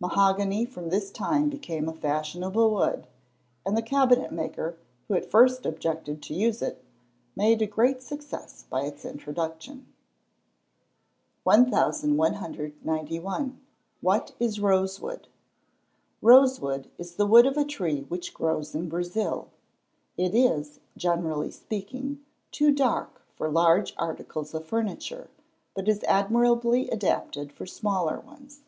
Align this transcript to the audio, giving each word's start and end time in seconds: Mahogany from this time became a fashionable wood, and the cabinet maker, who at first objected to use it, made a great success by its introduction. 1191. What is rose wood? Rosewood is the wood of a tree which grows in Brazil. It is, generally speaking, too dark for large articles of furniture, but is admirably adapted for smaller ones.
Mahogany 0.00 0.64
from 0.64 0.88
this 0.88 1.10
time 1.10 1.50
became 1.50 1.86
a 1.86 1.92
fashionable 1.92 2.70
wood, 2.70 3.06
and 3.66 3.76
the 3.76 3.82
cabinet 3.82 4.32
maker, 4.32 4.78
who 5.06 5.12
at 5.12 5.30
first 5.30 5.66
objected 5.66 6.22
to 6.22 6.32
use 6.32 6.62
it, 6.62 6.82
made 7.36 7.60
a 7.60 7.66
great 7.66 8.00
success 8.00 8.64
by 8.70 8.84
its 8.86 9.04
introduction. 9.04 9.92
1191. 11.42 13.60
What 14.00 14.32
is 14.40 14.58
rose 14.60 14.98
wood? 14.98 15.28
Rosewood 16.22 16.90
is 16.96 17.16
the 17.16 17.26
wood 17.26 17.44
of 17.44 17.58
a 17.58 17.64
tree 17.66 18.06
which 18.08 18.32
grows 18.32 18.74
in 18.74 18.88
Brazil. 18.88 19.48
It 20.16 20.34
is, 20.34 20.80
generally 20.96 21.50
speaking, 21.50 22.20
too 22.50 22.72
dark 22.72 23.20
for 23.34 23.50
large 23.50 23.92
articles 23.98 24.54
of 24.54 24.64
furniture, 24.64 25.28
but 25.74 25.86
is 25.86 26.02
admirably 26.04 26.88
adapted 26.88 27.52
for 27.52 27.66
smaller 27.66 28.18
ones. 28.20 28.62